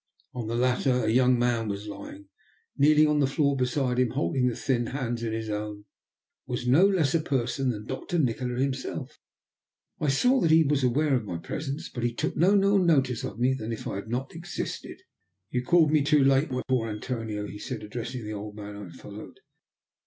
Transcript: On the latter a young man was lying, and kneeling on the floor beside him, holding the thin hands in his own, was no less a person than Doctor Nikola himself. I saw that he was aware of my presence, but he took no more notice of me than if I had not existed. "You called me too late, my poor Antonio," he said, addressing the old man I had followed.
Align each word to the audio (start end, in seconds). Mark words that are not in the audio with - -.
On 0.33 0.47
the 0.47 0.55
latter 0.55 1.03
a 1.05 1.09
young 1.11 1.37
man 1.37 1.67
was 1.67 1.85
lying, 1.87 2.15
and 2.25 2.25
kneeling 2.75 3.05
on 3.07 3.19
the 3.19 3.27
floor 3.27 3.55
beside 3.55 3.99
him, 3.99 4.09
holding 4.09 4.47
the 4.47 4.55
thin 4.55 4.87
hands 4.87 5.21
in 5.21 5.31
his 5.31 5.47
own, 5.47 5.85
was 6.47 6.67
no 6.67 6.87
less 6.87 7.13
a 7.13 7.21
person 7.21 7.69
than 7.69 7.85
Doctor 7.85 8.17
Nikola 8.17 8.59
himself. 8.59 9.19
I 9.99 10.07
saw 10.09 10.41
that 10.41 10.49
he 10.49 10.63
was 10.63 10.83
aware 10.83 11.13
of 11.13 11.25
my 11.25 11.37
presence, 11.37 11.87
but 11.87 12.01
he 12.03 12.15
took 12.15 12.35
no 12.35 12.55
more 12.55 12.79
notice 12.83 13.23
of 13.23 13.37
me 13.37 13.53
than 13.53 13.71
if 13.71 13.85
I 13.87 13.97
had 13.97 14.07
not 14.07 14.33
existed. 14.33 15.03
"You 15.51 15.63
called 15.63 15.91
me 15.91 16.01
too 16.01 16.23
late, 16.23 16.49
my 16.49 16.63
poor 16.67 16.89
Antonio," 16.89 17.45
he 17.45 17.59
said, 17.59 17.83
addressing 17.83 18.23
the 18.23 18.33
old 18.33 18.55
man 18.55 18.75
I 18.75 18.85
had 18.85 18.93
followed. 18.95 19.39